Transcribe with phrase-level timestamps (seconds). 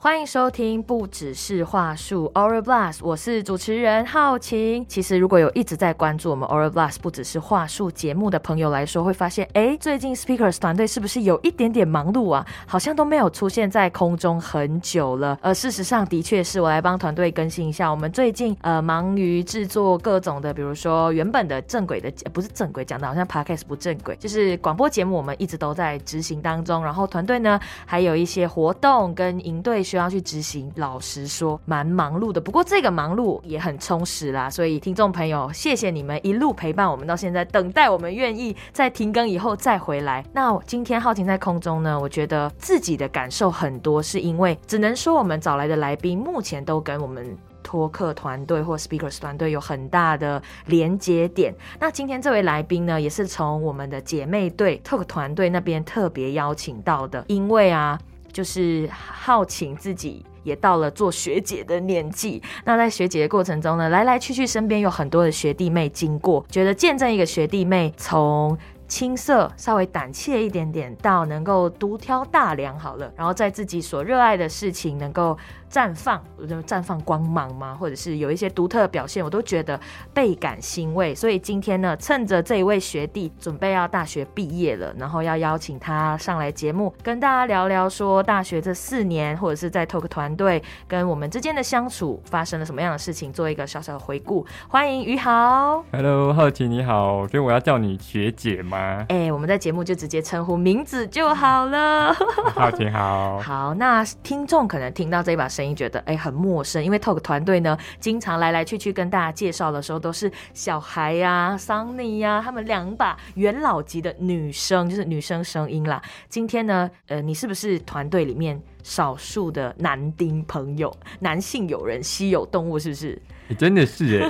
[0.00, 4.86] 欢迎收听，不只是话术 o r a Blast，我是主持人浩晴。
[4.86, 12.46] 其实如果有一直在关注我们 o r a Blast 不只是话术节目的朋友来说，会发现，哎，最近 Speakers 团队是不是有一点点忙碌啊？
[12.64, 15.36] 好像都没有出现在空中很久了。
[15.42, 17.90] 而事实上，的确是我来帮团队更新一下。
[17.90, 26.84] 我们最近呃忙于制作各种的，比如说原本的正轨的，不是正轨讲的好像 Podcast 不正轨，就是广播节目，我们一直都在执行当中。
[26.84, 29.84] 然后团队呢，还有一些活动跟营队。
[29.88, 32.38] 需要去执行，老实说蛮忙碌的。
[32.38, 40.22] 不过这个忙碌也很充实啦，所以听众朋友，谢谢你们一路陪伴我们到现在，等待我们愿意在停更以后再回来。
[40.34, 51.54] 那今天浩晴在空中呢，我觉得自己的感受很多，是因为只能说我们找来的来宾目前都跟我们托客团队或 speakers 团队有很大的连接点。
[51.80, 57.98] 那今天这位来宾呢，也是从我们的姐妹队 talk 团队那边特别邀请到的，因为啊。
[58.38, 68.56] 就是好请自己也到了做学姐的年纪，那在学姐的过程中呢，来来去去身边有很多的学弟妹经过，觉得见证一个学弟妹从
[68.88, 75.38] 青涩稍微胆怯一点点，到能够独挑大梁好了，然后在自己所热爱的事情能够。
[75.70, 77.74] 绽放，就绽放光芒吗？
[77.74, 79.78] 或者是有一些独特的表现，我都觉得
[80.14, 81.14] 倍感欣慰。
[81.14, 94.46] 所以今天呢，趁着这一位学弟准备要大学毕业了，然后要邀请他上来节目，跟大家聊聊说大学这四年，或者是在 Talk 团队跟我们之间的相处发生了什么样的事情，做一个小小的回顾。
[94.68, 98.77] 欢迎于豪，Hello，好奇你好，所以我要叫你学姐吗？
[99.08, 102.14] 哎，我们在节目就直接称呼名字就好了。
[102.54, 105.48] 好挺好，好，那听众可能听到这一把。
[105.48, 116.00] 声音觉得哎很陌生，因为 Talk 团队呢，经常来来去去跟大家介绍的时候都是小孩呀、Sunny 呀，他们两把元老级的女生，就是女生声音啦。
[116.28, 122.78] 今天呢，呃，你是不是团队里面少数的男丁朋友、男性友人、稀有动物？
[122.78, 123.20] 是不是？
[123.48, 124.28] 你真的是哎。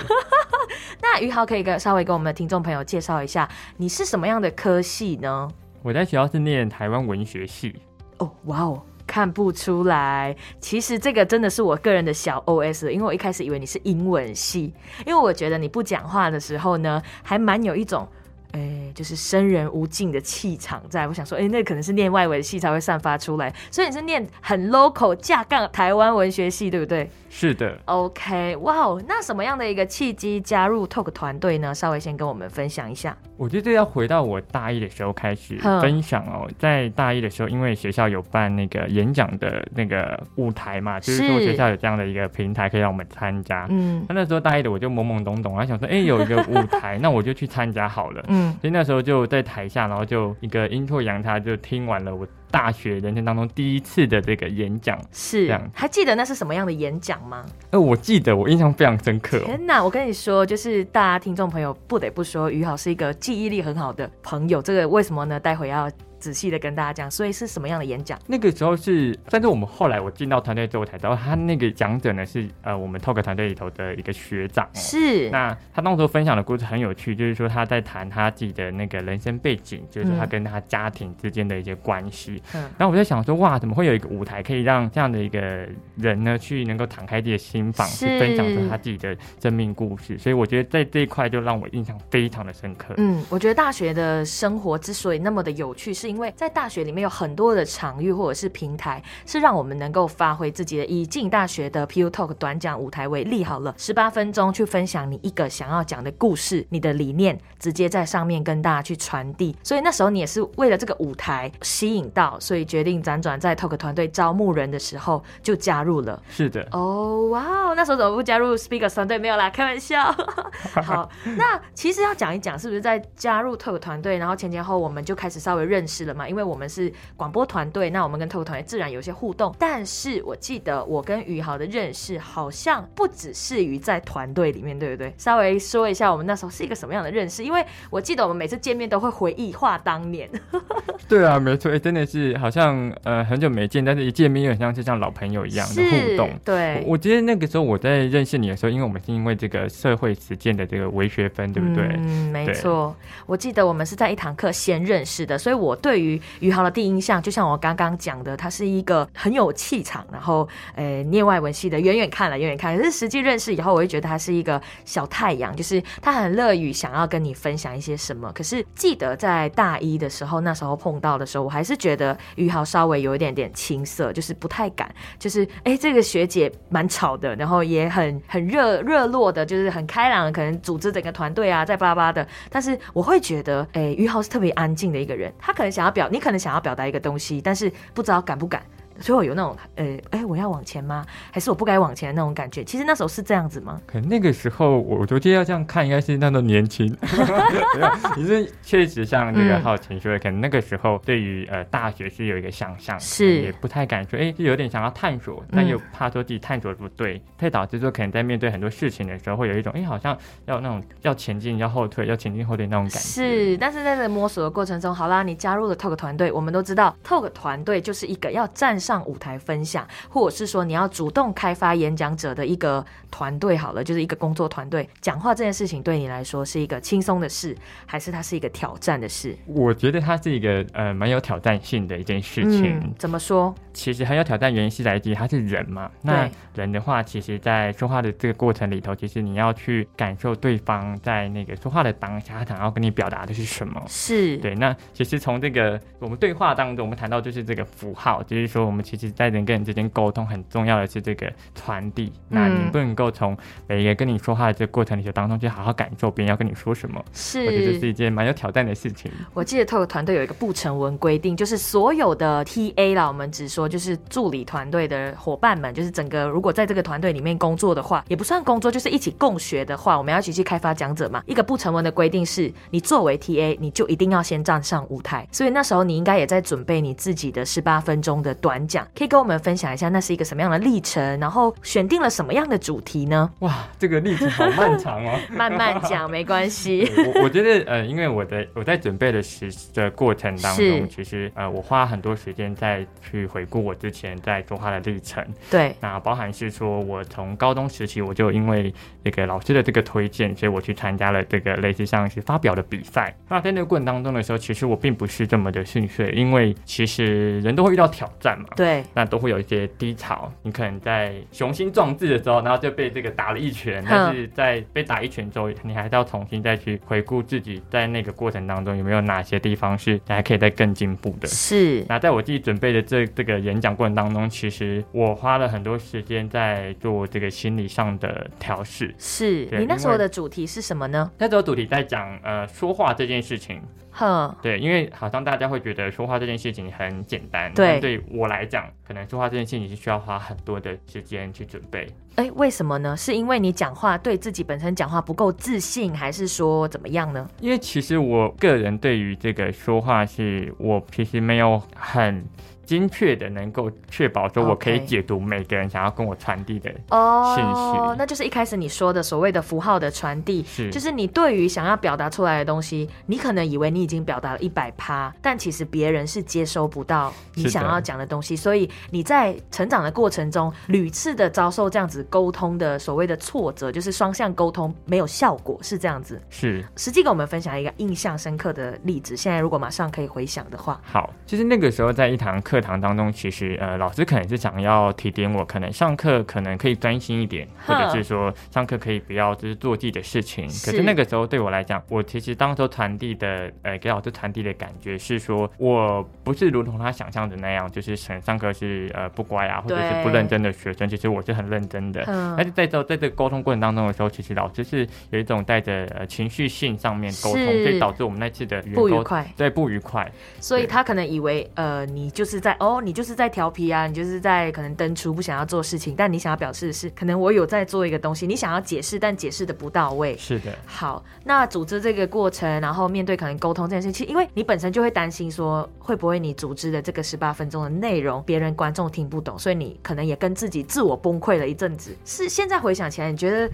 [1.01, 5.49] 那于豪可以跟稍微跟我们的听众朋友介绍一下，你是什么样的科系呢？
[5.83, 7.75] 我在学校是念台湾文学系。
[8.19, 8.83] 哦，哇哦。
[9.07, 14.71] 看不出来，其实这个真的是我个人的小 O S，因为我一开始以为你是英文系，
[15.07, 18.07] 因为我觉得你不讲话的时候呢，还蛮有一种。
[18.53, 27.11] 哎，就是生人无尽的气场，在我想说，哎，那可能是念外文系才会散发出来，所以你是念很 local 架杠台湾文学系，对不对？
[27.29, 27.79] 是的。
[27.87, 31.75] OK，哇哦，那什么样的一个契机加入 Talk 团队呢？
[31.75, 33.17] 稍微先跟我们分享一下。
[33.37, 43.67] 我觉得要回到我大一的时候开始分享哦，在大一的时候，因为学校有办那个演讲的那个舞台嘛，就是说学校有这样的一个平台可以让我们参加。
[43.71, 48.25] 嗯，那那时候大一的我就懵懵懂懂，然后想说，哎， 有一个舞台，那我就去参加好了。
[48.29, 48.57] 嗯。
[48.61, 55.71] 所以那时候就在台下，然后就一个阴错阳差就听完了我大学人生当中第一次的这个演讲，是这样。
[55.75, 57.45] 还记得那是什么样的演讲吗？
[57.71, 59.39] 呃，我记得，我印象非常深刻。
[59.41, 59.83] 天哪！
[59.83, 64.61] 我跟你说，就是大家听众朋友不得不说，于好是一个记忆力很好的朋友。
[64.61, 65.39] 这个为什么呢？
[65.39, 65.91] 待会要。
[66.19, 68.19] 仔细的跟大家讲，所以是什么样的演讲？
[68.27, 74.69] 那个时候是，但是我们后来我进到团队之后才知道，他那个讲者呢是呃我们 Talk 团队里头的一个学长。
[74.75, 75.31] 是。
[75.31, 82.43] 那他当时分享的故事很有趣，就是说他在谈他自己的那个人生背景，就是他跟他家庭之间的一些关系。
[82.55, 82.63] 嗯。
[82.77, 90.19] 然后我在想说，哇，怎么会有一个舞台可以让这样的一个人呢，去能够敞开自己的心房，去分享出他自己的生命故事？
[90.19, 92.95] 所以我觉得在这一块就让我印象非常的深刻。
[92.97, 96.08] 嗯，我觉得大学的生活之所以那么的有趣，是。
[96.09, 100.87] 因为在大学里面有很多的场域或者是平台，是让我们能够发挥自己的。
[100.87, 109.55] 以进大学的 Pu Talk 短讲舞台为例，好了，十八分钟去分享你一个想要讲的故事，你的理念，直接在上面跟大家去传递。
[109.63, 116.23] 所以那时候你也是为了这个舞台吸引到，所以决定辗转在 Talk 团队招募人的时候就加入了。
[116.31, 116.67] 是的。
[116.73, 119.19] 哦，哇，那时候怎么不加入 Speaker 团队？
[119.19, 120.11] 没有啦，开玩笑。
[120.83, 125.98] 好，那其实要讲一讲，是不是在加入 Talk 团队，然后前前后我们就开始稍微认识。
[125.99, 126.29] 是了嘛？
[126.29, 129.53] 因为我们是广播团队，那我们跟特务团队自然有些互动。
[129.59, 135.13] 但是我记得我跟宇豪的认识好像不只是于在团队里面，对不对？
[135.19, 137.43] 稍微说一下我们那时候是一个什么样的认识？
[137.43, 140.31] 因为我记得我们每次见面都会回忆话当年。
[141.09, 146.31] 对啊，没错，真的是好像呃很久没见，但是一见面又很像是像老朋友一样的互动。
[146.45, 151.85] 对，我记得那个时候我在认识你的时候，因为我们是因为这个社会实践的这个微学分，对不对？
[151.97, 152.95] 嗯，没错。
[153.27, 155.88] 我记得我们是在一堂课先认识的，所以我对。
[155.89, 168.31] 对于宇豪的第一印象，就像我刚刚讲的，他是一个很有气场，然后呃，念外文系的，远远看了，远远看，可是实际认识以后，我会觉得他是一个小太阳，就是他很乐于想要跟你分享一些什么。
[168.35, 182.29] 可是记得在大一的时候，那时候碰到的时候，我还是觉得宇豪稍微有一点点青涩，就是不太敢，就是哎，这个学姐蛮吵的，然后也很很热热络的，就是很开朗，可能组织整个团队啊，在巴拉巴的。
[182.51, 188.61] 但是我会觉得，哎，宇豪是特别安静的一个人，他可能想要表，你可能想要表达一个东西，但是不知道敢不敢。
[189.01, 191.05] 所以我有那种，呃，哎，我要往前吗？
[191.33, 192.65] 还是我不该往前的那种感觉？
[192.65, 193.81] 其实那时候是这样子吗？
[193.87, 196.89] 可能那个时候，我觉得要这样看，应该是那种年轻。
[198.15, 210.17] 其实确实像这个浩晴说的，可能那个时候对于呃大学是有一个想象，是也不太敢说，哎，就有点想要探索，但又怕说自己探索不对，会导致说可能在面对很多事情的时候，会有一种，哎，好像
[210.47, 212.99] 要那种要前进要后退，要前进后退那种感觉。
[212.99, 218.77] 是，但是在这个摸索的过程中，好啦，你加入了 Talk 团队，我们都知道 Talk 团队就是一个要站。
[218.89, 224.89] 上舞台分享，或者是说你要主动开发演讲者的一个团队，好了，就是一个工作团队。
[225.03, 227.55] 讲话这件事情对你来说是一个轻松的事，
[227.85, 229.37] 还是它是一个挑战的事？
[229.45, 232.95] 我觉得它是一个呃蛮有挑战性的一件事情。
[232.97, 233.55] 怎么说？
[233.75, 235.91] 其实很有挑战，原因是来自于他是人嘛。
[236.01, 243.81] 那人的话，其实在说话的这个过程里头，其实你要去感受对方在那个说话的当下，他想要跟你表达的是什么。
[243.87, 244.55] 是对。
[244.55, 248.78] 那其实从这个我们对话当中，我们谈到就是这个符号，就是说我们。
[248.83, 252.13] 其实，在人跟人之间沟通很重要的是这个传递。
[252.29, 253.37] 那你不能够从
[253.67, 257.03] 每一个跟你说话的这个过程里头当中，去好好感受别人要跟你说什么。
[257.13, 259.11] 是，我觉得是一件蛮有挑战的事情。
[259.35, 271.23] 我记得 Talk 团队有一个不成文规定，就是所有的 TA 啦，我们只说就是助理团队的伙伴们，就是整个如果在这个团队里面工作的话，也不算工作，就是一起共学的话，我们要一起去开发讲者嘛。
[271.27, 275.27] 一个不成文的规定是，你作为 TA，你就一定要先站上舞台。
[275.33, 278.87] 所以那时候你应该也在准备你自己的十八分钟的短讲。
[278.95, 281.19] 可以跟我们分享一下，那是一个什么样的历程？
[281.19, 283.31] 然后选定了什么样的主题呢？
[283.41, 285.19] 哇，这个历程好漫长哦。
[285.33, 286.91] 慢慢讲没关系。
[287.15, 295.25] 我我觉得呃，因为我的我在准备的时的过程当中，其实呃，我花很多时间在去回顾我之前在说话的历程。
[295.51, 298.73] 对，那包含是说我从高中时期我就因为
[299.05, 303.15] 这个老师的这个推荐，所以我去参加了这个类似像是发表的比赛。
[303.29, 308.48] 那在那个过程当中的时候，其实我并不是这么的顺遂，因为其实人都会遇到挑战嘛。
[308.57, 308.85] 对。
[308.95, 321.29] 那都会有一些低潮，你可能在雄心壮志的时候，然后就被这个打了一拳，但是在被打一拳之后，你还是要重新再去回顾自己在那个过程当中有没有哪些地方是还可以再更进步的。
[321.29, 321.85] 是。
[321.89, 328.95] 那在我自己准备的这这个演讲过程当中，其实我花了很多时间在做这个心理上的调试。
[328.99, 331.11] 是你那时候的主题是什么呢？
[331.19, 333.61] 那时候主题在讲呃说话这件事情。
[333.99, 341.87] 哼，对，因为好像大家会觉得说话这件事情很简单，对，对我来讲，可能说话这件事情是需要花很多的时间去准备。
[342.15, 342.97] 哎，为什么呢？
[342.97, 347.29] 是因为你讲话对自己本身讲话不够自信，还是说怎么样呢？
[347.41, 352.25] 因为其实我个人对于这个说话，是我其实没有很。
[352.69, 360.69] 精确的能够确保说，我可以解读每个人想要跟我传递的信息，哦那就是一开始你说的所谓的符号的传递，是。
[360.71, 376.21] 就是你对于想要表达出来的东西，你可能以为你已经表达了一百趴，但其实别人是接收不到你想要讲的东西，所以你在成长的过程中屡次的遭受这样子沟通的所谓的挫折，就是双向沟通没有效果，是这样子。
[376.29, 382.58] 是，实际给我们分享一个印象深刻的例子，现在如果马上可以回想的话，好，就是那个时候在一堂课。
[382.59, 390.47] 课堂当中，其实呃，老师可能是想要提点我，可能上课可能可以专心一点，或者是说上课可以不要就是做自己的事情。
[390.47, 400.89] 可是那个时候对我来讲，我其实当时传递的呃给老师传递的感觉是说，我不是如同他想象的那样，就是上上课是呃不乖啊，或者是不认真的学生。
[400.89, 402.03] 其实我是很认真的。
[402.37, 410.11] 但是在这在这个沟通过程当中的时候，其实老师是有一种带着呃情绪性上面沟通，所以导致我们那次的不愉快，对不愉快。
[410.41, 412.48] 所以他可能以为呃你就是在。
[412.61, 420.17] 哦，你就是在调皮啊，你就是在可能登出不想要做事情，但你想要表示的是，可能我有在做一个东西，你想要解释，但解释的不到位。
[420.17, 420.57] 是的。
[420.67, 431.97] 好，那组织这个过程，然后面对可能沟通这件事情，因为你本身就会担心说，会不会你组织的这个十八分钟的内容，别人观众听不懂，所以你可能也跟自己自我崩溃了一阵子。
[432.05, 433.51] 是现在回想起来，你觉得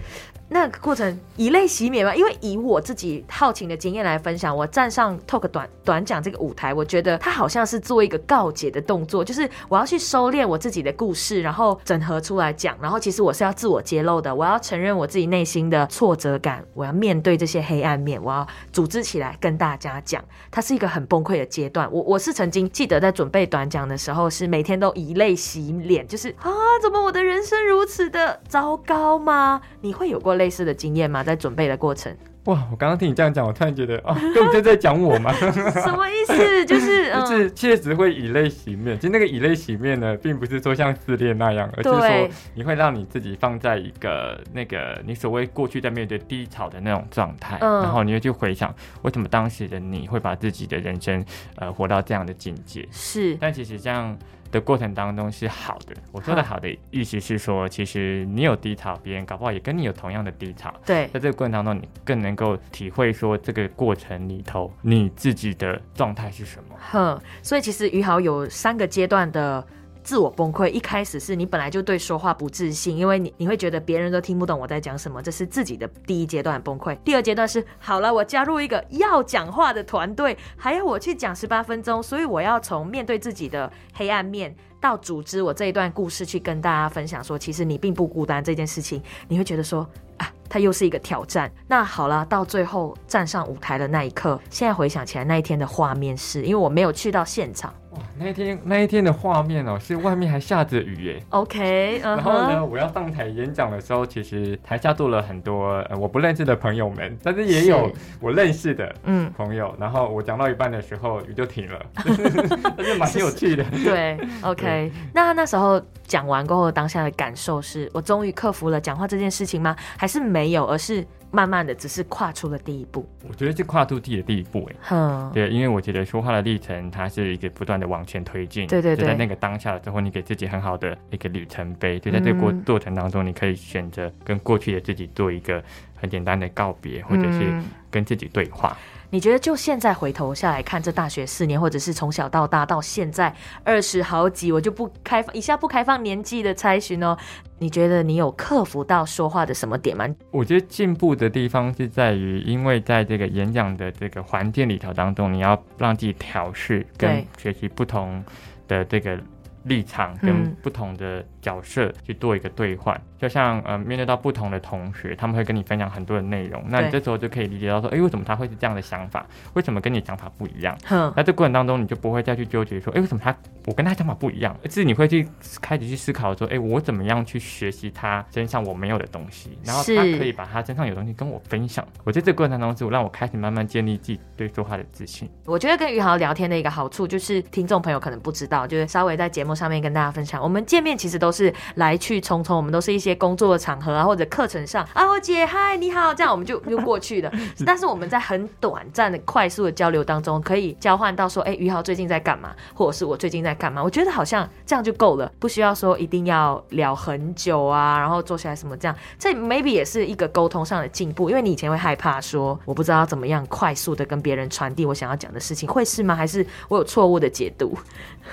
[0.47, 2.15] 那个过程以泪洗面吗？
[2.15, 12.77] 因为以我自己好奇的经验来分享，我站上 talk 短短讲这个舞台，我觉得它好像是做一个告解的动作，就是我要去收敛我自己的故事，然后整合出来讲。
[12.81, 20.23] 然后其实我是要自我揭露的，我要承认我自己内心的挫折感，我要面对这些黑暗面，我要组织起来跟大家讲。
[20.51, 21.91] 它是一个很崩溃的阶段。
[21.91, 26.51] 我我是曾经记得在准备短讲的时候，是每天都以泪洗脸，就是啊，
[26.81, 29.61] 怎么我的人生如此的糟糕吗？
[29.81, 31.23] 你会有过类似的经验吗？
[31.23, 32.15] 在准备的过程？
[32.45, 32.67] 哇！
[32.71, 35.31] 我刚刚听你这样讲，我突然觉得啊， 根本就在讲我嘛。
[35.33, 36.65] 什么意思？
[36.65, 38.97] 就是 就是确实会以泪洗面。
[38.99, 51.23] 其实那个以泪洗面呢，并不是说像失恋那样，而是说你会让你自己放在一个那个你所谓过去在面对低潮的那种状态，然后你会去回想为什么当时的你会把自己的人生
[51.55, 52.87] 呃活到这样的境界。
[52.91, 54.17] 是，但其实这样。
[54.51, 60.73] 的过程当中是好的，我说的好的意思是说，其实你有低潮，别人搞不好也跟你有同样的低潮。
[60.85, 66.75] 对，在这个过程当中，你更能够体会说这个过程里头你自己的状态是什么。
[66.91, 69.65] 哼，所以其实于豪有三个阶段的。
[70.05, 76.95] 自我崩溃，一开始是你本来就对说话不自信，因为你你会觉得别人都听不懂我在讲什么，这是自己的第一阶段崩溃。
[77.03, 91.51] 第二阶段是好了，我加入一个要讲话的团队，还要我去讲十八分钟，所以我要从面对自己的黑暗面到组织我这一段故事去跟大家分享，说其实你并不孤单这件事情，你会觉得说啊，它又是一个挑战。
[91.67, 97.73] 那好了，到最后站上舞台的那一刻，现在回想起来那一天的画面是，因为我没有去到现场。
[98.17, 101.23] 那一天那一天的画面哦，是外面还下着雨耶。
[101.29, 109.75] OK，然后呢，我要上台演讲的时候，其实台下坐了很多呃我不认识的朋友们，但是也有我认识的嗯朋友。
[109.79, 111.85] 然后我讲到一半的时候，雨就停了，
[112.77, 113.63] 但是蛮有趣的。
[113.83, 114.91] 对，OK。
[115.13, 119.75] 那那时候讲完过后，当下的感受是我终于克服了讲话这件事情吗？
[119.97, 121.05] 还是没有，而是？
[121.35, 123.05] 慢慢的，只是跨出了第一步。
[123.27, 128.65] 我觉得是跨出自己的第一步，哎，对，因为我觉得说话的历程，它是一个不断的往前推进。
[128.67, 131.99] 对对对，在那个当下了之后，你给自己很好的一个里程碑。
[131.99, 135.61] 就在这个过过程当中，你可以选择跟过去的自己做一个
[135.95, 137.53] 很简单的告别，或者是
[137.91, 138.77] 跟自己对话。
[139.15, 147.15] 你觉得就现在回头下来看这大学四年，或者是从小到大到现在二十好几，我就不开放以下不开放年纪的猜询哦。
[147.57, 150.05] 你觉得你有克服到说话的什么点吗？
[150.31, 158.21] 我觉得进步的地方是在于，因为在这个演讲的这个环境里头当中，你要让自己调试跟学习不同
[158.67, 159.17] 的这个
[159.63, 162.99] 立场跟不同的角色去做一个兑换。
[163.17, 169.25] 就像呃，面对到不同的同学，他们会跟你分享很多的内容，那你这时候就可以理解到说，哎，为什么他会是这样的想法？
[169.53, 170.77] 为什么跟你想法不一样？
[171.15, 173.35] 那这过程当中，你就不会再去纠结说，哎，为什么他
[173.65, 174.55] 我跟他想法不一样？
[174.63, 175.27] 而是你会去
[175.61, 181.87] 开始去思考说，哎，我怎么样去学习他身上我没有的东西，然后他可以把他身上有东西跟我分享。
[182.03, 185.27] 我在这个过程当中，我让我开始慢慢建立自己对说话的自信。
[185.45, 193.95] 我觉得跟宇豪聊天的一个好处，就是听众朋友可能不知道，就是稍微在节目上面跟大家分享，我们见面其实都是来去匆匆，我们都是一些工作的场合。
[193.95, 197.31] 啊，或者课程上啊，我姐嗨，你好，这样我们就就过去了。
[197.65, 203.81] 但是我们在很短暂的、快速的交流当中，可以交换到说，哎，于豪最近在干嘛，或者是我最近在干嘛？
[203.83, 208.95] 我觉得好像这样就够了，不需要说一定要聊很久啊，然后坐下来什么这样。
[209.17, 216.15] 这 maybe 也是一个沟通上的进步，因为你以前会害怕说，我不知道怎么样快速的跟别人传递我想要讲的事情，会是吗？
[216.15, 217.77] 还是我有错误的解读？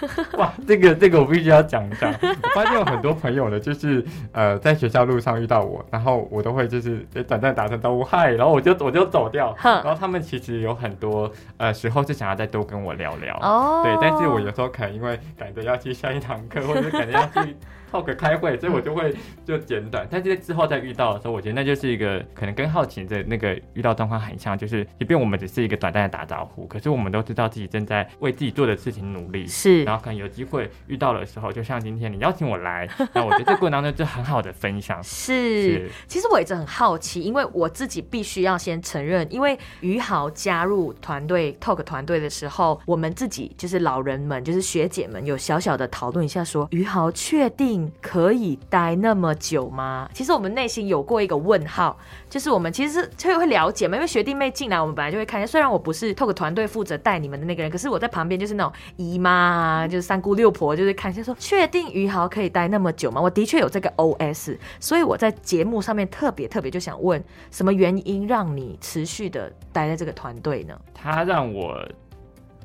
[0.38, 2.12] 哇，这个这个我必须要讲一下。
[2.22, 9.56] 我发现有很多朋友呢，就是呃，在学校路上遇到我，然后我都会就是短暂打声招呼嗨，然后我就我就走掉。
[9.62, 13.37] 然后他们其实有很多呃时候是想要再多跟我聊聊。
[13.40, 13.82] 哦。
[13.84, 17.56] 对，但是我有时候可能因为赶着要去下一堂课，或者赶着要去。
[17.92, 20.08] Talk 开会，所以我就会就简短。
[20.11, 29.46] 但是之后再遇到的时候，我觉得那就是一个可能跟好奇的那个遇到状况很像，就是即便我们只是一个短暂的打招呼，可是我们都知道自己正在为自己做的事情努力。
[29.46, 35.02] 是，然后可能有机会遇到的时候，就像今天你邀请我来， 那我觉得这过程当中就很好的分享。
[35.02, 47.82] 是，其实我一直很好奇，因为我自己必须要先承认，因为于豪加入团队 talk 团队的时候，我们自己就是老人们，就是学姐们有小小的讨论一下，说于豪确定。
[48.01, 50.09] 可以待那么久吗？
[50.12, 51.99] 其实我们内心有过一个问号，
[52.29, 55.47] 就是我们其实是会了解嘛，因为学弟妹进来，我们本来就会看见。
[55.47, 63.21] 虽然我不是透过团队负责带你们的那个人，可是我在旁边就是那种姨妈啊，就是三姑六婆，就是看一下说，确定于豪可以待那么久吗？
[63.21, 70.79] 我的确有这个 OS，所以我在节目上面特别特别就想问，什么原因让你持续的待在这个团队呢？
[70.95, 71.87] 他让我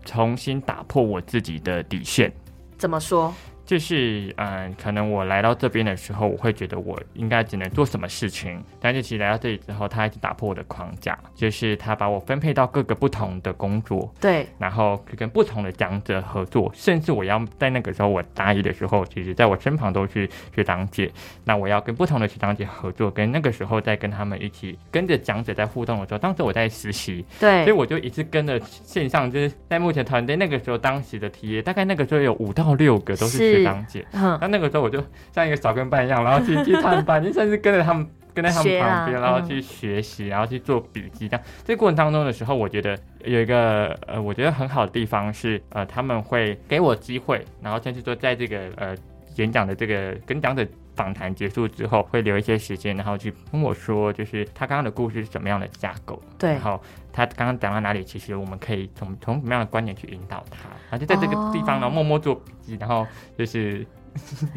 [0.06, 2.32] 重新打破我自己的底线。
[2.78, 3.34] 怎么说？
[3.68, 21.12] 就是嗯，可能我来到这边的时候，我会觉得我应该只能做什么事情，但是其实来到这里之后，他一直打破我的框架，就是他把我分配到各个不同的工作，对，然后跟不同的讲者合作，甚至我要在那个时候我大一的时候，其实在我身旁都是学长姐，
[21.44, 33.57] 那我要跟不同的学长姐合作，跟那个时候在跟他们一起跟着讲者在互动的时候，当时我在实习，对，所以我就一直跟着线上，就是在目前团队那个时候当时的 T A，大概那个时候有五到六个都是。
[33.58, 41.28] 学长姐，那那个时候我就像一个小跟班一样，然后去去探班，就甚至跟着他们，跟在他们旁边，然后去学习，然后去做笔记。
[41.28, 48.96] 这样，这过程当中的时候，我觉得有一个呃，我觉得很好的地方是，呃，他们会给我机会，然后甚至说在这个呃
[49.36, 50.66] 演讲的这个跟讲者
[50.98, 56.82] 访谈结束之后，会留一些时间，然后去跟我说，就是他刚刚的故事是怎么样的架构，对，然后。
[57.14, 58.04] 他刚刚讲到哪里？
[58.04, 63.84] 其实我们可以从从什么样的观点去引导他，然后就在这个地方，然后默默做笔记，然后就是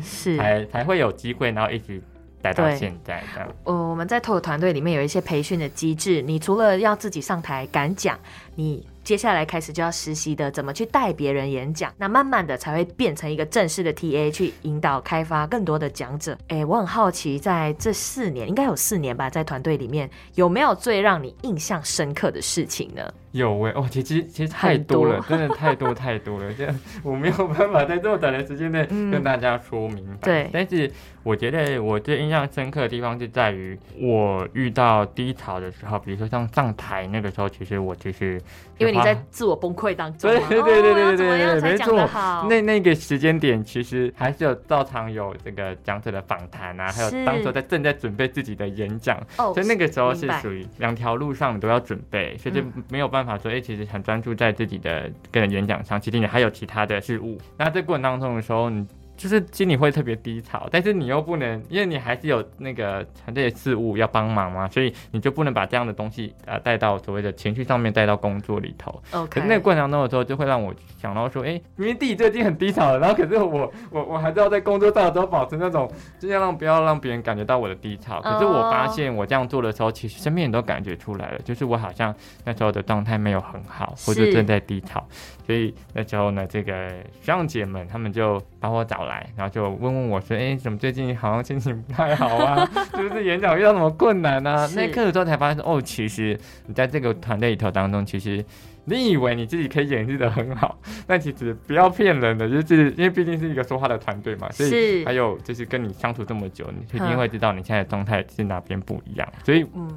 [0.03, 2.03] 是 才才会有机会，然后一直
[2.43, 3.49] 待到现在这样。
[3.65, 8.19] 呃，我们在 TOK 团队里面有一些培训的机制，你除了要自己上台敢讲，
[8.57, 8.87] 你。
[9.11, 11.93] 接下来开始就要实习的，怎么去带别人演讲？
[11.99, 16.39] 那慢慢的才会变成一个正式的 TA，去引导开发更多的讲者。
[16.47, 23.13] 哎，我很好奇，在这四年，应该有四年吧，在团队里面有没有最让你印象深刻的事情呢？
[23.33, 30.19] 有哎，哦，其实其实太多了，真的太多太多了，这样我没有办法在这么短的时间内跟大家说明白。
[30.23, 30.91] 对，但是
[31.23, 38.41] 我觉得我最印象深刻的地方就在于我遇到低潮的时候，比如说像上台那个时候，其实我其实
[38.79, 42.09] 因为你在自我崩溃当中，对对对对对对对，没错。
[42.49, 53.20] 那那个时间点其实还是有照常有这个讲者的访谈啊，还有当时在正在准备自己的演讲，所以那个时候是属于两条路上你都要准备，所以就没有办。
[53.23, 57.39] 办法说，哎，其实很专注在自己的个人演讲上，其实你还有其他的事物。
[57.59, 58.87] 那在过程当中的时候，你。
[59.21, 68.91] 就是心里会特别低潮，但是你又不能，因为你还是有那个团队的事务要帮忙嘛，所以你就不能把这样的东西啊带到所谓的情绪上面，带到工作里头。
[69.13, 69.29] OK。
[69.29, 75.87] 可是那个过程当中的时候，就会让我想到说，哎，明明自己最近很低潮了，然后可是我我我还是要在工作上的时候保持那种，
[76.19, 78.23] 尽量让不要让别人感觉到我的低潮。
[78.23, 82.15] 可是我发现我这样做的时候，其实身边人都感觉出来了，就是我好像
[82.47, 85.07] 那时候的状态没有很好，或者正在低潮。
[85.47, 86.89] 所以那时候呢，这个
[87.21, 92.65] 学长姐们他们就把我找来，然后就问问我说：“哎，怎么最近好像心情不太好啊？
[92.97, 98.43] 是不是演讲遇到什么困难啊？” 那课的时候才发现，哦，其实你在这个团队里头当中，其实
[98.85, 109.29] 你以为你自己可以演绎的很好，但其实不要骗人的，就是因为毕竟是一个说话的团队嘛，所以还有就是跟你相处这么久，你一定会知道你现在的状态是哪边不一样。
[109.45, 109.91] 所以，嗯。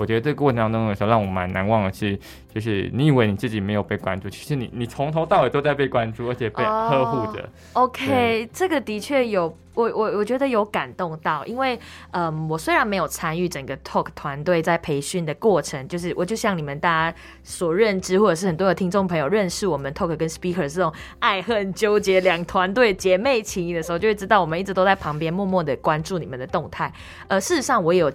[0.00, 2.18] 我觉得这个过程当中的时候，让我蛮难忘的是，
[2.54, 7.46] 就是你以为你自己没有被关注，其实你你从头到尾都在被关注，而且被呵护着。
[7.74, 11.78] OK，这个的确有我我我觉得有感动到，因为
[12.12, 26.90] 嗯，我虽然没有参与整个 Talk 团队在培训的过程，就是我就像你们大家所认知，或者是很多的听众朋友认识我们 Talk 跟 Speaker 这种爱恨纠结两团队姐妹情谊的时候，就会知道我们一直都在旁边默默的关注你们的动态。
[27.28, 28.10] 呃，事实上我有。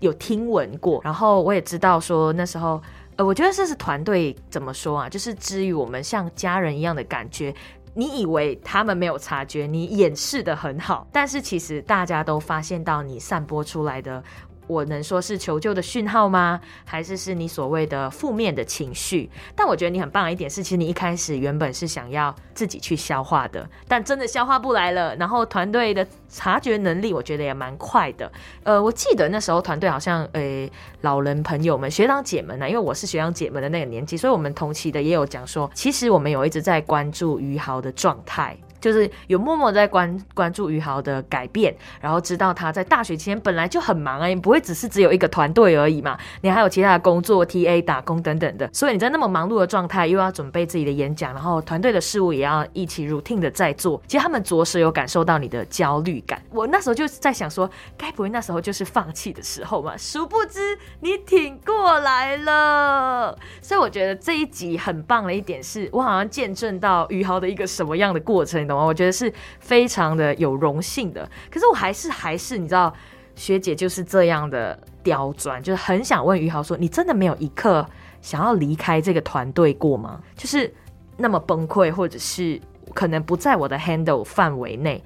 [0.00, 2.80] 有听闻过，然后我也知道说那时候，
[3.16, 5.08] 呃，我觉得这是团队怎么说啊？
[5.08, 7.54] 就是之于我们像家人一样的感觉。
[7.94, 14.22] 你以为他们没有察觉，你掩饰的很好，但是其实大家都发现到你散播出来的。
[14.68, 16.60] 我能说是求救的讯号吗？
[16.84, 19.28] 还是是你所谓的负面的情绪？
[19.56, 25.16] 但我觉得你很棒的一点是，其实你一开始原本是想要自己去消化的，但真的消化不来了。
[25.16, 28.30] 然后团队的察觉能力，我觉得也蛮快的。
[28.62, 38.56] 呃，我记得那时候团队好像，呃，老人朋友们、学长姐们呢，因为我是学长姐们的那个年纪，所以我们同期的也有讲说，其实我们有一直在关注于豪的状态。
[38.80, 56.40] 就是有默默在关关注宇豪的改变，然后知道他在大学期间本来就很忙啊，你不会只是只有一个团队而已嘛，你还有其他的工作、TA 打工等等的，所以你在那么忙碌的状态，又要准备自己的演讲，然后团队的事务也要一起 routine 的在做，其实他们着实有感受到你的焦虑感。
[56.50, 59.96] 我那时候就在想说，该不会那时候就是放弃的时候嘛？
[59.96, 68.67] 殊不知你挺过来了，所以我觉得这一集很棒的一点是，我好像见证到于豪的一个什么样的过程。
[68.76, 71.28] 我觉得是非常的有荣幸的。
[71.50, 72.92] 可是我还是还是你知道，
[73.34, 77.86] 学姐就是这样的刁钻，就是很想问于豪说：“你真的没有一刻
[78.20, 80.20] 想要离开这个团队过吗？
[80.36, 80.72] 就是
[81.16, 82.60] 那么崩溃，或者是
[82.94, 85.02] 可能不在我的 handle 范围内，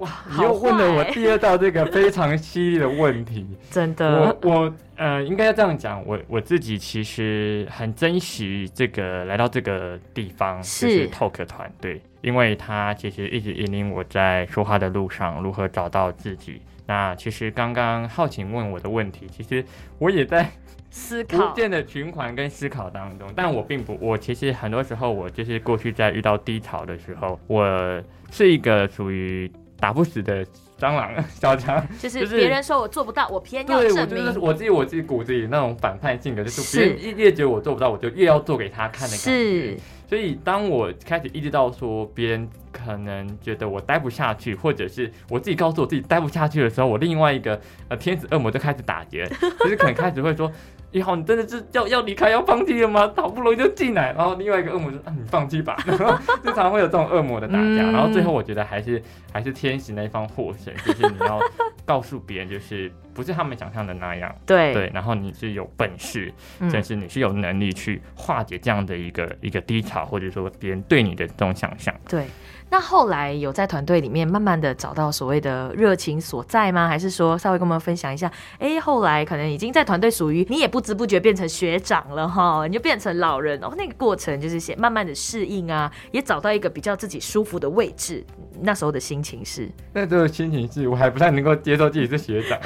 [0.00, 4.34] 哇，你又问了我第二道这个非常犀利的问题， 真的。
[4.42, 16.62] 我我呃，应该要这样讲，我我自己其实很珍惜这个来到这个地方，就是 Talk 团队，因为他其实一直引领我在说话的路上，如何找到自己。
[16.86, 19.62] 那其实刚刚浩晴问我的问题，其实
[19.98, 20.50] 我也在
[20.90, 29.50] 思 考、逐渐的循环跟思考当中，但我并不，我其实很多时候，我就是过去在遇到低潮的时候，我是一个属于。
[29.80, 30.44] 打不死的
[30.78, 34.00] 蟑螂， 小强就是别人说我做不到，我偏要证明。
[34.00, 39.76] 我就是我自己，我自己骨子里那种反叛性格，就是别人越觉得我做不到，我就越要做给他看的感觉。
[40.08, 49.28] 所以当我开始意识到说别人可能觉得我待不下去，或者是我自己告诉我自己待不下去的时候，我另外一个呃天使恶魔就开始打劫，
[49.60, 50.50] 就是可能开始会说。
[50.92, 53.12] 一号，你真的是要要离开要放弃了吗？
[53.16, 59.00] 好不容易就进来，然后另外一个恶魔说：“啊，你放弃吧。”然后经常会有这种恶魔的打架，然后最后我觉得还是
[59.32, 61.40] 还是天使那一方获胜，就是你要
[61.84, 64.34] 告诉别人，就是不是他们想象的那样。
[64.44, 66.32] 对对，然后你是有本事，
[66.72, 71.94] 但是你是有能力去化解这样的一个一个低潮，或者说别人对你的这种想象。
[72.08, 72.24] 对。
[72.70, 76.86] 那后来有在团队里面慢慢的找到所谓的热情所在吗？
[76.86, 78.30] 还是说稍微跟我们分享一下？
[78.60, 83.74] 哎，后来可能已经在团队属于你也不知不觉变成学长了哈，你就变成老人哦。
[83.76, 88.24] 那个过程就是先慢慢的适应啊，也找到一个比较自己舒服的位置。
[88.62, 89.68] 那时候的心情是？
[89.92, 92.56] 那时候心情是我还不太能够接受自己是学长，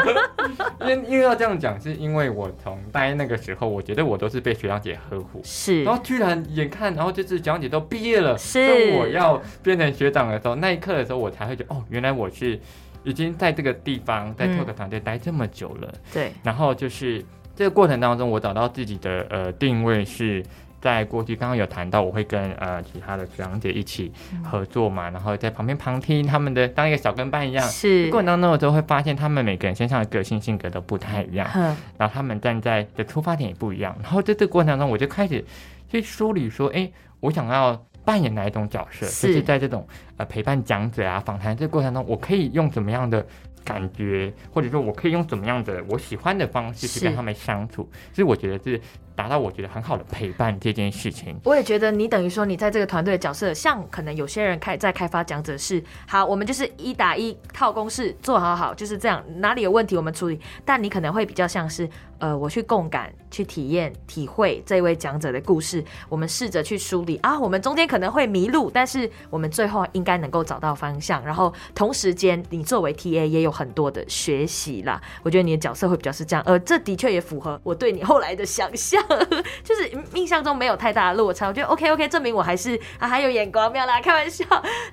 [0.80, 9.25] 因为因为要这样讲，是因为我从大一那个时候，我觉得我都是被学长姐呵护，是，然后居然眼看，然后就是学长姐都毕业了，是，我要。
[9.62, 12.58] 变成学长的时候，那一刻的时候，我才会觉得，哦，原来我是
[13.04, 15.94] 已经在这个地方，在 Talk 团队待这么久了。
[16.12, 16.32] 对。
[16.42, 20.44] 然后就是这个过程当中，我找到自己的呃定位是
[20.80, 24.12] 在过去，刚刚有谈到，我会跟呃其他的学长姐一起
[24.44, 27.64] 合作嘛，然后在旁边旁听他们的，当一个小跟班一样。
[27.68, 28.10] 是。
[28.10, 31.48] 过程当中，我就会发现他们每个人身上的个性性格都不太一样，
[31.96, 33.96] 然后他们站在的出发点也不一样。
[34.02, 35.44] 然后在这个过程当中，我就开始
[35.88, 37.80] 去梳理说，哎，我想要。
[38.06, 39.04] 扮演哪一种角色？
[39.04, 43.26] 就是在这种呃陪伴讲者啊访谈这个过程中，我可以用怎么样的
[43.62, 47.86] 感觉，或者说我可以用怎么样的我喜欢的方式去跟他们相处。
[48.14, 48.80] 所以我觉得是。
[49.16, 60.38] 达到我觉得很好的陪伴这件事情，我也觉得你等于说你在这个团队的角色，像可能有些人开在开发讲者是好，我们就是一打一套公式做好好就是这样，哪里有问题我们处理。
[60.64, 71.24] 但你可能会比较像是呃，我去共感、去体验、体会这位讲者的故事，我们试着去梳理啊，我们中间可能会迷路，但是我们最后应该能够找到方向。
[71.24, 75.00] 然后同时间，你作为 TA 也有很多的学习啦。
[75.22, 79.02] 我觉得你的角色会比较是这样，呃，这的确也符合我对你后来的想象。
[79.62, 84.44] 就是印象中没有太大的落差，我觉得 OK OK，证明我还是啊还有眼光，没有啦，开玩笑。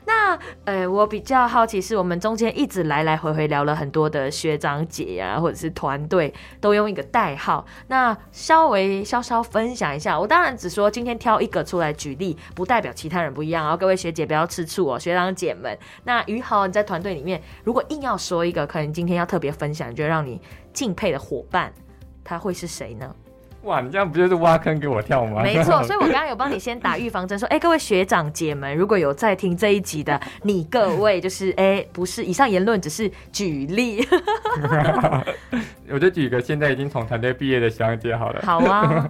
[0.06, 7.65] 那呃，我比较好奇是我们中间一直来来回回聊了很多的学长姐啊，或者是团队都用一个代号。
[7.88, 13.63] 那稍微稍稍分享一下，我当然只说今天挑一个出来举例，不代表其他人不一样。
[13.63, 15.78] 然后各位学姐不要吃醋哦，学长姐们。
[16.04, 20.39] 那于豪你在团队里面，如果硬要说一个，可能今天要特别分享，就让你
[20.71, 21.73] 敬佩的伙伴，
[22.23, 23.15] 他会是谁呢？
[23.63, 25.41] 哇，你这样不就是挖坑给我跳吗？
[25.41, 34.06] 没错，所以我刚刚有帮你先打预防针，说，哎，各位学长姐们，如果有在听这一集的，你各位就是，哎，不是，以上言论只是举例。
[35.89, 38.41] 我就举个现在已经从团队毕业的学长姐好了。
[38.43, 39.10] 好啊。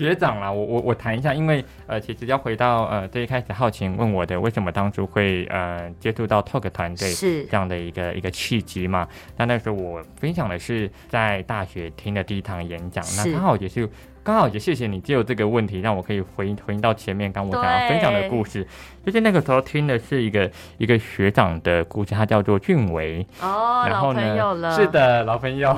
[0.00, 9.06] 学长啦，我我我谈一下，因为呃，其实要回到呃最一开始浩晴问我的，为什么当初会呃接触到 Talk 团队是这样的一个一个契机嘛？
[9.36, 13.88] 那那时候我分享的是在大学听的第一堂演讲，那刚好也是。
[14.22, 18.66] 刚好也谢谢你，借由这个问题，让我可以回回应到前面刚我想要分享的故事。
[19.02, 25.74] 就是那个时候听的是一个一个学长的故事，他叫做俊维哦，老朋友了，是的，老朋友。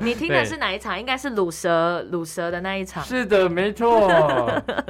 [0.00, 0.98] 你听的是哪一场？
[0.98, 3.04] 应该是鲁蛇鲁蛇的那一场。
[3.04, 4.10] 是的，没错。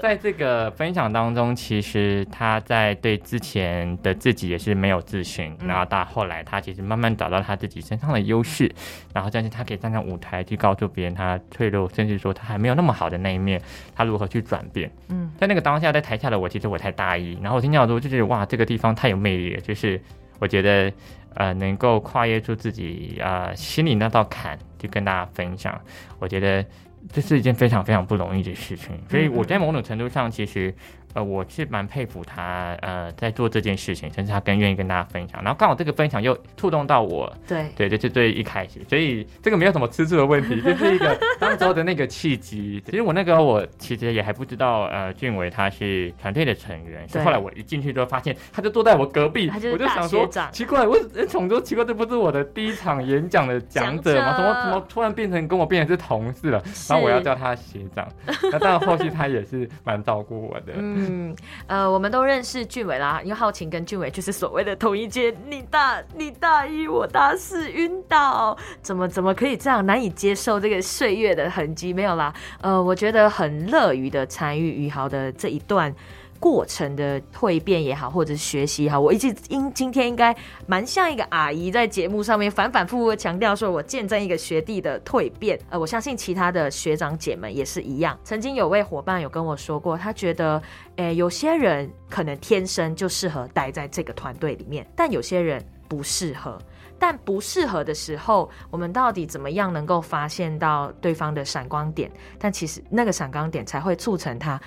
[0.00, 8.72] 在这个分享当中，其实他在对之前的自己也是没有自信，然后到后来他其实慢慢找到他自己身上的优势，
[9.12, 12.91] 然后但是他可以站上舞台去告诉别人他脆弱，甚至说他还没有那么。
[12.92, 13.60] 好的那一面，
[13.94, 14.90] 他如何去转变？
[15.08, 20.00] 嗯，在那个当下，在台下的我，其实我太大意，然后我听到说，就是哇，这个地方太有魅力了，就是
[20.38, 20.92] 我觉得
[21.34, 25.80] 呃，能够跨越出自己啊心里那道坎，就跟大家分享，
[26.18, 26.64] 我觉得
[27.10, 28.90] 这是一件非常非常不容易的事情。
[29.08, 30.74] 所以我在某种程度上，其实
[31.14, 35.42] 呃，我是蛮佩服他，呃，在做这件事情，甚至他更愿意跟大家分享。
[35.42, 42.82] 然后刚好这个分享又触动到我，对对，就是最一开始，所以这个没有什么吃醋的问题， 就是一个当时候的那个契机。
[42.86, 50.98] 其实我那个我其实也还不知道，呃，俊伟他是团队的成员，是后来我一进去之后发现，他就坐在我隔壁，我就想说奇怪，我
[51.28, 54.36] 总说奇怪，这不是我的第一场演讲的讲者吗？
[54.36, 56.62] 怎么怎么突然变成跟我变成是同事了？
[56.88, 58.08] 然后我要叫他学长，
[58.50, 60.72] 那当然后续他也是蛮照顾我的。
[60.76, 61.36] 嗯，嗯
[61.66, 71.92] 呃，我们都认识俊伟啦，因为浩晴跟俊伟就是所谓的同一届，你大你大一，我大四，晕倒，怎么怎么可以这样难以接受这个岁月的痕迹？
[71.92, 75.94] 没有啦，呃，我觉得很乐于的参与宇豪的这一段。
[76.42, 85.56] 过程的蜕变也好，或者是学习也好，我一直应今天应该蛮像一个阿姨在节目上面反反复复强调说，我见证一个学弟的蜕变。
[85.70, 88.18] 呃，我相信其他的学长姐们也是一样。
[88.24, 90.60] 曾经有位伙伴有跟我说过，他觉得，
[90.96, 96.58] 诶，有些人可能天生就适合待在这个团队里面，但有些人不适合。
[96.98, 102.08] 但不适合的时候，我们到底怎么样能够发现到对方的闪光点？
[102.38, 104.60] 但其实那个闪光点才会促成他。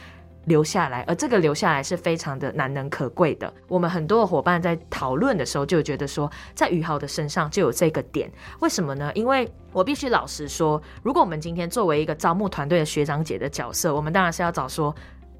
[0.45, 3.51] 留下来，而这个留下来是非常的难能可贵的。
[3.67, 8.31] 我们很多的伙伴在讨论的时候，就觉得说，在宇豪的身上就有这个点。
[8.59, 9.11] 为什么呢？
[9.15, 14.93] 因为我必须老实说，如果我们今天作为一个招募团队的学长姐的角色，我们当然是要找说。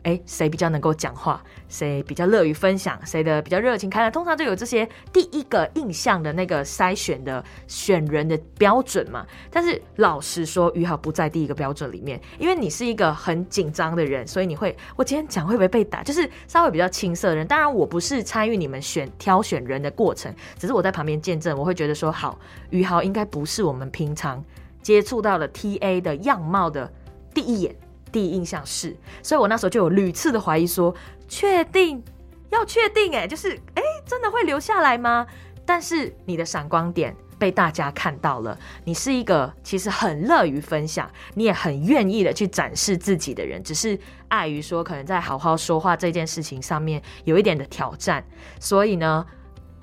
[0.06, 1.44] 哎，谁比较能够讲话？
[1.68, 2.96] 谁比较乐于分享？
[3.04, 4.12] 谁的比较热情开朗？
[4.12, 9.26] 通常就有这些第一个印象的那个筛选的选人的标准嘛。
[9.50, 16.04] 但是老实说，于豪不在第一个标准里面，因为你是一个很紧张的人，所以你会，我今天讲会不会被打？
[16.04, 17.48] 就是稍微比较青涩的人。
[17.48, 21.58] 当然，我不是参与你们选挑选人的过程，只是我在旁边见证。
[21.58, 22.38] 我会觉得说，好，
[22.70, 24.44] 于豪应该不是我们平常
[24.84, 26.94] 接触到的 T A 的样貌的
[27.34, 27.76] 第一眼。
[28.16, 30.96] 第一印象是，所以我那时候就有屡次的怀疑说，
[31.28, 32.02] 确定
[32.50, 35.28] 要确定哎，就是哎，真的会留下来吗？
[35.66, 44.00] 但是你的闪光点被大家看到了，你是一个其实很乐于分享，你也很愿意的去展示自己的人，只是
[44.30, 48.24] 碍于说可能在好好说话这件事情上面有一点的挑战，
[48.62, 49.26] 所以呢，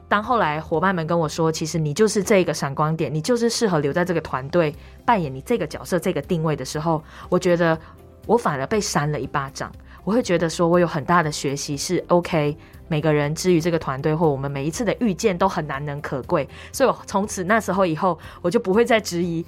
[0.08, 7.78] 当后来伙伴们跟我说，其实你就是这个闪光点，你就是适合留在这个团队扮演你这个角色这个定位的时候，我觉得。
[8.26, 9.70] 我反而被扇了一巴掌，
[10.04, 12.56] 我会觉得说，我有很大的学习是 OK。
[12.88, 19.42] 每个人之于这个团队，或我们每一次的遇见都很难能可贵，所以我从此那时候以后，我就不会再质疑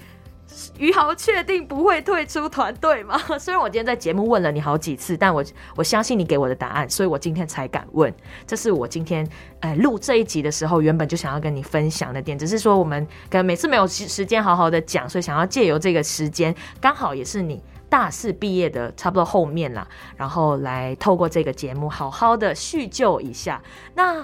[0.79, 3.19] 于豪确定不会退出团队吗？
[3.39, 5.45] 虽然我今天在节目问了你好几次，但我
[5.77, 8.11] 我相信你给我的答案，所以我今天才敢问。
[8.47, 9.29] 这是我今天
[9.61, 17.63] 呃录这一集的时候，原本就想要跟你分享的点，只是说我们可能每次没有时时间好好的讲，所以想要借由这个时间，刚好也是你。
[17.95, 23.63] 大四毕业的差不多后面啦，然后来透过这个节目好好的叙旧一下。
[23.95, 24.17] 那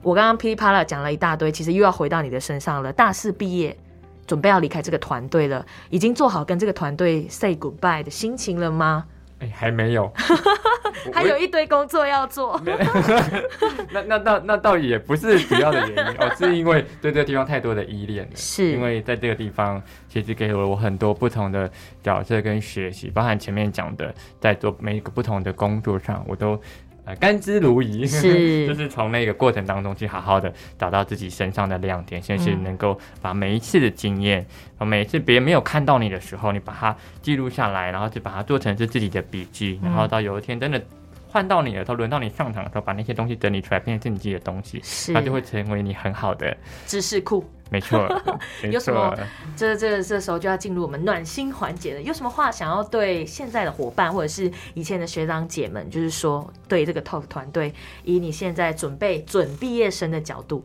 [0.00, 2.90] 我刚刚噼里啪啦讲了一大堆，其实又要回到你的身上了。
[2.90, 3.76] 大四毕业，
[4.26, 9.04] 准备要离开这个团队了，已经做好跟这个团队 say goodbye 的心情了吗？
[9.38, 10.10] 哎，还没有，
[11.12, 12.60] 还有一堆工作要做。
[13.92, 18.30] 那那那那倒也不是主要的原因哦，是因为对这个地方太多的依恋了。
[18.34, 21.70] 是因为在这个地方，其实给了我很多不同的
[22.02, 26.60] 角色跟学习，包含前面讲的，在做每一个不同的工作上，我都。
[27.06, 34.44] 呃，甘之如饴，是， 就是从那个过程当中去好好的找到自己身上的亮点，先是能够把每一次的经验，
[34.80, 40.82] 每一次别人没有看到你的时候，你把它记录下来，然后就把它做成是自己的笔记，然后到有一天真的。
[41.36, 47.44] 换到你的时候轮到你上场的时候，把那些东西整理出来，变成你自己的东西，它就会成为你很好的知识库。
[47.68, 48.08] 没错，
[48.72, 49.14] 有什么？
[49.54, 52.00] 这这这时候就要进入我们暖心环节了。
[52.00, 60.64] 有什么话想要对现在的伙伴，或者是以前的学长姐们，就是说对这个 Talk 团队，以你现在准备准毕业生的角度。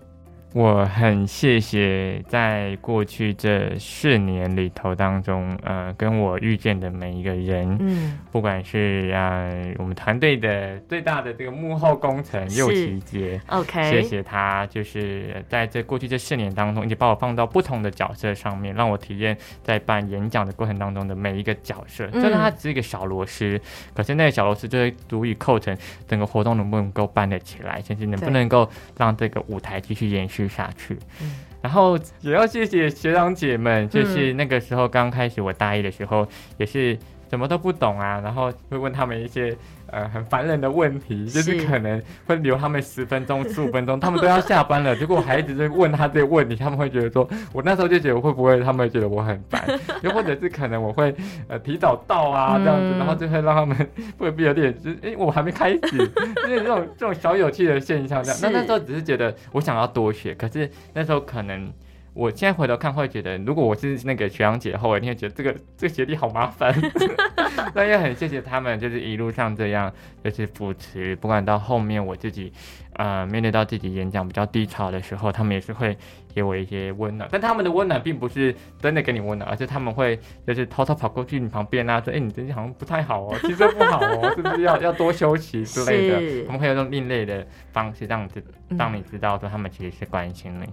[0.54, 22.12] 我很谢谢在过去这四年里头当中，呃，跟我遇见的每一个人，嗯，不管是啊我们团队的最大的这个幕后工程右奇杰，OK，谢谢他，就是在这过去这四年当中，一直把我放到不同的角色上面，让我体验在办演讲的过程当中的每一个角色。
[22.12, 23.58] 虽然他只是一个小螺丝，
[23.94, 25.78] 可是那个小螺丝就会足以构成
[26.10, 30.41] 整个活动能不能够办得起来，甚至能不能够让这个舞台继续延续。
[30.48, 30.98] 下去，
[31.62, 36.28] 然后也要谢谢学长姐们，就是那个时候刚开始我大一的时候，
[36.58, 36.98] 也是
[37.32, 39.56] 什么都不懂啊，然后会问他们一些
[39.88, 49.64] 呃很烦人的问题，就是可能会留他们十分钟、十五分钟，他们都要下班了，结果我还一直在问他这些问题，他们会觉得说，我那时候就觉得会不会他们觉得我很烦，
[50.04, 51.16] 又或者是可能我会
[51.48, 53.78] 呃提早到啊这样子，然后就会让他们
[54.18, 58.40] 会不会有点就是哎我还没开始， 就是这种这种小有趣的现象这样。
[58.44, 61.72] 那那时候只是觉得我想要多学，可是那时候可能。
[62.14, 66.74] 我现在回头看，会觉得如果我是那个学长姐的话，我一定会觉得这个这个学弟好麻烦。
[67.74, 69.92] 那也很谢谢他们，就是一路上这样
[70.24, 72.52] 就是扶持，不管到后面我自己
[72.96, 75.98] 呃面对到自己演讲比较低潮的时候，他们也是会
[76.36, 77.30] 给我一些温暖。
[77.32, 88.44] 但他们的温暖并不是真的给你温暖，而是他们会就是偷偷跑过去你旁边啊，说：“哎，你最近好像不太好哦，气色不好哦，是不是 要要多休息之类的？”他们会有种另类的方式让知
[88.78, 90.66] 让你知道说他们其实是关心你。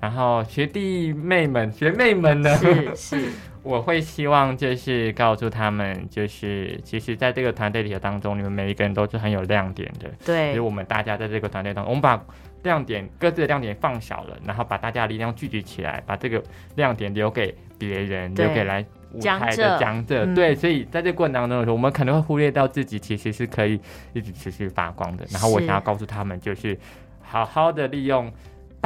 [0.00, 2.54] 然后学弟妹们、学妹们呢？
[2.56, 3.28] 是是，
[3.62, 10.08] 我会希望就是告诉他们，就是其实在这个团队里当中，你们每一个人都是很有亮点的。
[10.24, 12.22] 对，所以我们大家在这个团队当中，我们把
[12.62, 16.42] 亮点各自的亮点放小了，然后把大家的力量聚集起来，把这个
[16.74, 20.26] 亮点留给别人，留给来舞台的讲者。
[20.34, 23.80] 对，所以在这过程当中的时候，我们可能会忽略到自己其实是可以
[24.12, 25.24] 一直持续发光的。
[25.30, 26.78] 然后我想要告诉他们，就是
[27.22, 28.30] 好好的利用。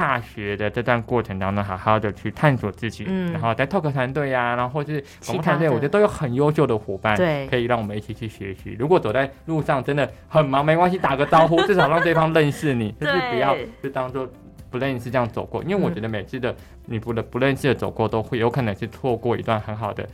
[0.01, 8.75] 大学的这段过程当中，好好的去探索自己，然后在 Talk 团队呀，然后或是广播团队，我觉得都有很优秀的伙伴，对，可以让我们一起去学习。
[8.79, 14.27] 如果走在路上真的很忙，没关系，打个招呼， 至少让对方认识你，就是不要就当做
[14.71, 15.63] 不认识这样走过。
[15.65, 20.09] 因为我觉得每次的你不不认识的走过，都会有可能是错过一段很好的。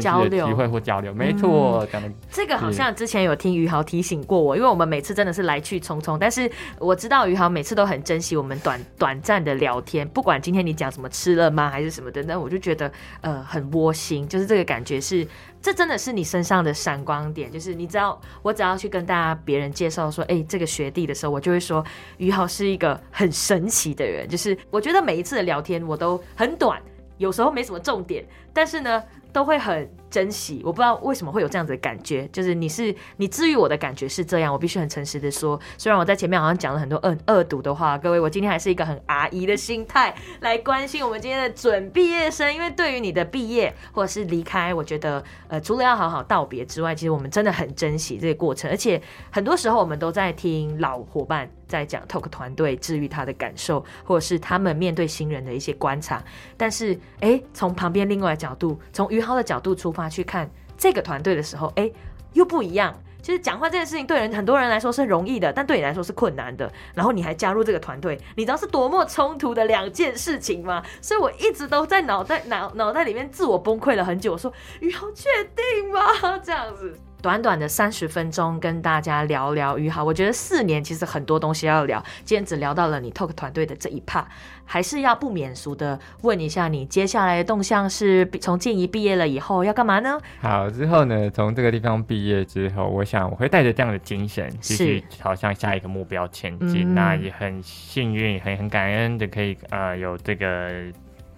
[0.00, 15.26] 交流机会或交流，没错，讲的这个好像之前有听于豪提醒过我，因为我们每次真的是来去匆匆，但是我知道于豪每次都很珍惜我们短短暂的聊天，不管今天你讲什么吃了吗还是什么的，那我就觉得呃很窝心，就是这个感觉是，
[15.60, 21.84] 这真的是你身上的闪光点，就是你知道我只要去跟大家别人介绍说，哎，这个学弟的时候，我就会说
[22.16, 26.80] 于豪是一个很神奇的人，就是我觉得每一次的聊天我都很短，
[27.18, 29.02] 有时候没什么重点，但是呢。
[29.34, 56.22] 都会很珍惜，我不知道为什么会有这样子的感觉，就是你是你治愈我的感觉是这样，我必须很诚实的说，虽然我在前面好像讲了很多恶恶毒的话，各位，我今天还是一个很阿姨的心态来关心我们今天的准毕业生，因为对于你的毕业或者是离开，我觉得呃，除了要好好道别之外，其实我们真的很珍惜这个过程，而且很多时候我们都在听老伙伴在讲 Talk 团队治愈他的感受，或者是他们面对新人的一些观察，
[56.56, 61.90] 但是哎，从旁边另外角度，从于浩的角度出发去看这个团队的时候，哎，
[62.32, 62.94] 又不一样。
[63.22, 66.70] 其实讲话这件事情对人很多人来说是容易的，但对你来说是困难的。
[66.92, 70.82] 然后你还加入这个团队，你知道是多么冲突的两件事情吗？
[71.00, 74.32] 所以我一直都在脑袋脑脑袋里面自我崩溃了很久。
[74.32, 77.00] 我说：“宇豪，确定吗？”这样子。
[77.24, 84.26] 短短的三十分钟跟大家聊聊于好，我觉得四年其实很多东西要聊，今天只聊到了你 Talk 团队的这一 part，
[84.66, 90.20] 还是要不免俗的问一下你接下来的动向是从静怡毕业了以后要干嘛呢？
[90.42, 96.94] 好，之后呢，从这个地方毕业之后，我想我会带着这样的精神继续朝向下一个目标前进。
[96.94, 100.92] 那也很幸运，很很感恩的可以呃有这个。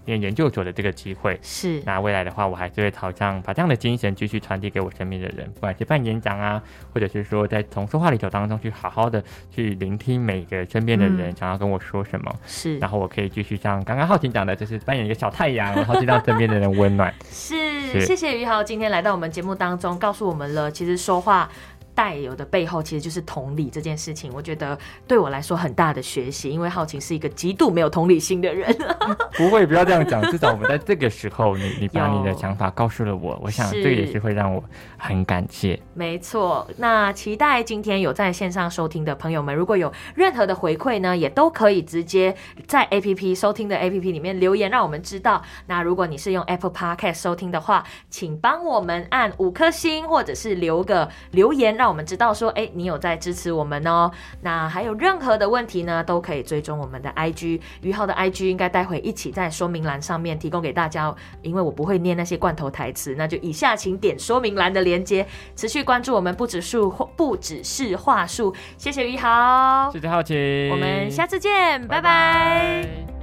[0.07, 6.62] 念研究所的这个机会是，那未来的话，我还是会朝向把这样的精神继续传递给我身边的人，不管是办演讲啊，
[6.95, 9.23] 或者是说在从说话里头当中去好好的
[9.55, 17.12] 去聆听每个身边的人想要跟我说什么，是，然后我可以继续像刚刚浩晴讲的，就是扮演一个小太阳，然后去让身边的人温暖。
[17.29, 21.49] 是，谢谢于豪今天来到我们节目当中，告诉我们了其实说话。
[21.96, 24.78] 带有的背后其实就是同理这件事情，我觉得
[25.09, 28.70] 对我来说很大的学习，因为浩晴是一个极度没有同理心的人。
[29.32, 30.22] 不会，不要这样讲。
[30.30, 34.62] 至少我们在这个时候，你你把你的想法告诉了我，我想这个也是会让我
[34.98, 35.80] 很感谢。
[35.94, 45.42] 没错，那期待今天有在线上收听的朋友们，如果有任何的回馈呢，也都可以直接在 A P P 收听的 A P P 里面留言，让我们知道。
[45.66, 51.86] 那如果你是用 Apple Podcast 收听的话，请帮我们按五颗星，或者是留个留言让。
[51.87, 54.11] 让我们知道说，哎，你有在支持我们哦。
[54.40, 61.14] 那还有任何的问题呢，都可以追踪我们的 IG 于浩的 IG，应该待会一起在说明栏上面提供给大家。
[61.42, 68.53] 因为我不会念那些罐头台词，那就以下请点说明栏的连接，持续关注我们不止数不只是话术。
[68.77, 73.15] 谢谢于豪，谢谢好奇，我们下次见，拜拜。